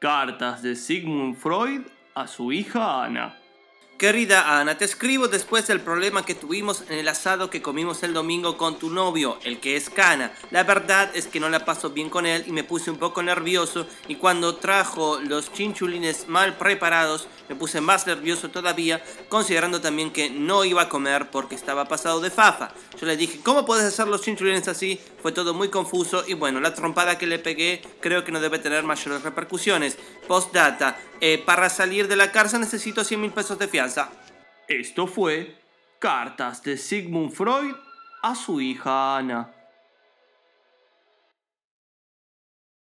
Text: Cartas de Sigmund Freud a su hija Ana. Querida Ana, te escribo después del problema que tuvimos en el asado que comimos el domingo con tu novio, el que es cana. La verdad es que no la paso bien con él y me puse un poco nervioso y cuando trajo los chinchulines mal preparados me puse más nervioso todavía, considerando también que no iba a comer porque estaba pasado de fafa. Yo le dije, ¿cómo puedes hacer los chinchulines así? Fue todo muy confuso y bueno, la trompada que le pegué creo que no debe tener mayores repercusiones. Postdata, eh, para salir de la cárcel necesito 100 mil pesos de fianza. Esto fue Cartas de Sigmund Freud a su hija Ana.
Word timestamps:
Cartas 0.00 0.62
de 0.62 0.76
Sigmund 0.76 1.36
Freud 1.36 1.82
a 2.14 2.26
su 2.26 2.52
hija 2.52 3.04
Ana. 3.04 3.39
Querida 4.00 4.58
Ana, 4.58 4.78
te 4.78 4.86
escribo 4.86 5.28
después 5.28 5.66
del 5.66 5.82
problema 5.82 6.24
que 6.24 6.34
tuvimos 6.34 6.84
en 6.88 6.96
el 6.96 7.08
asado 7.08 7.50
que 7.50 7.60
comimos 7.60 8.02
el 8.02 8.14
domingo 8.14 8.56
con 8.56 8.78
tu 8.78 8.88
novio, 8.88 9.38
el 9.44 9.60
que 9.60 9.76
es 9.76 9.90
cana. 9.90 10.32
La 10.50 10.62
verdad 10.64 11.10
es 11.12 11.26
que 11.26 11.38
no 11.38 11.50
la 11.50 11.66
paso 11.66 11.90
bien 11.90 12.08
con 12.08 12.24
él 12.24 12.44
y 12.46 12.52
me 12.52 12.64
puse 12.64 12.90
un 12.90 12.96
poco 12.96 13.22
nervioso 13.22 13.86
y 14.08 14.14
cuando 14.14 14.56
trajo 14.56 15.20
los 15.20 15.52
chinchulines 15.52 16.28
mal 16.28 16.56
preparados 16.56 17.28
me 17.50 17.56
puse 17.56 17.82
más 17.82 18.06
nervioso 18.06 18.48
todavía, 18.48 19.04
considerando 19.28 19.82
también 19.82 20.12
que 20.12 20.30
no 20.30 20.64
iba 20.64 20.80
a 20.80 20.88
comer 20.88 21.28
porque 21.30 21.54
estaba 21.54 21.84
pasado 21.84 22.22
de 22.22 22.30
fafa. 22.30 22.72
Yo 22.98 23.06
le 23.06 23.18
dije, 23.18 23.40
¿cómo 23.44 23.66
puedes 23.66 23.84
hacer 23.84 24.08
los 24.08 24.22
chinchulines 24.22 24.66
así? 24.68 24.98
Fue 25.20 25.32
todo 25.32 25.52
muy 25.52 25.68
confuso 25.68 26.24
y 26.26 26.32
bueno, 26.32 26.60
la 26.60 26.72
trompada 26.72 27.18
que 27.18 27.26
le 27.26 27.38
pegué 27.38 27.82
creo 28.00 28.24
que 28.24 28.32
no 28.32 28.40
debe 28.40 28.60
tener 28.60 28.82
mayores 28.82 29.22
repercusiones. 29.22 29.98
Postdata, 30.26 30.96
eh, 31.20 31.42
para 31.44 31.68
salir 31.68 32.08
de 32.08 32.16
la 32.16 32.32
cárcel 32.32 32.60
necesito 32.60 33.04
100 33.04 33.20
mil 33.20 33.32
pesos 33.32 33.58
de 33.58 33.68
fianza. 33.68 33.89
Esto 34.68 35.06
fue 35.06 35.56
Cartas 35.98 36.62
de 36.62 36.76
Sigmund 36.76 37.32
Freud 37.32 37.74
a 38.22 38.34
su 38.34 38.60
hija 38.60 39.16
Ana. 39.16 39.59